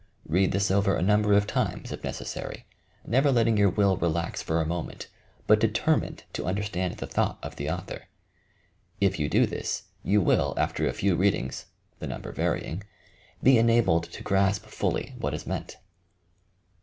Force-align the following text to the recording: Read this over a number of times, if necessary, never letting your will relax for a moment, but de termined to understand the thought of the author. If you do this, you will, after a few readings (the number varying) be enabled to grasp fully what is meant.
Read 0.25 0.51
this 0.51 0.71
over 0.71 0.95
a 0.95 1.01
number 1.03 1.33
of 1.33 1.45
times, 1.45 1.91
if 1.91 2.03
necessary, 2.03 2.65
never 3.05 3.31
letting 3.31 3.55
your 3.55 3.69
will 3.69 3.95
relax 3.97 4.41
for 4.41 4.59
a 4.59 4.65
moment, 4.65 5.07
but 5.45 5.59
de 5.59 5.67
termined 5.67 6.21
to 6.33 6.47
understand 6.47 6.97
the 6.97 7.05
thought 7.05 7.37
of 7.43 7.55
the 7.55 7.69
author. 7.69 8.05
If 8.99 9.19
you 9.19 9.29
do 9.29 9.45
this, 9.45 9.83
you 10.01 10.19
will, 10.19 10.55
after 10.57 10.87
a 10.87 10.93
few 10.93 11.15
readings 11.15 11.67
(the 11.99 12.07
number 12.07 12.31
varying) 12.31 12.81
be 13.43 13.59
enabled 13.59 14.05
to 14.05 14.23
grasp 14.23 14.65
fully 14.65 15.13
what 15.19 15.35
is 15.35 15.45
meant. 15.45 15.77